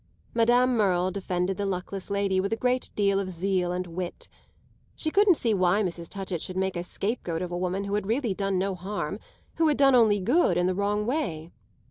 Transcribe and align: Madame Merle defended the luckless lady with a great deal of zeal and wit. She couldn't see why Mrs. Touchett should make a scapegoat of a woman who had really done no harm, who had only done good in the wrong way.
Madame 0.33 0.75
Merle 0.75 1.11
defended 1.11 1.57
the 1.57 1.65
luckless 1.67 2.09
lady 2.09 2.39
with 2.41 2.51
a 2.51 2.55
great 2.57 2.89
deal 2.95 3.19
of 3.19 3.29
zeal 3.29 3.71
and 3.71 3.85
wit. 3.85 4.27
She 4.95 5.11
couldn't 5.11 5.37
see 5.37 5.53
why 5.53 5.83
Mrs. 5.83 6.09
Touchett 6.09 6.41
should 6.41 6.57
make 6.57 6.75
a 6.75 6.81
scapegoat 6.81 7.43
of 7.43 7.51
a 7.51 7.55
woman 7.57 7.83
who 7.83 7.93
had 7.93 8.07
really 8.07 8.33
done 8.33 8.57
no 8.57 8.73
harm, 8.73 9.19
who 9.57 9.67
had 9.67 9.79
only 9.79 10.17
done 10.19 10.25
good 10.25 10.57
in 10.57 10.65
the 10.65 10.73
wrong 10.73 11.05
way. 11.05 11.51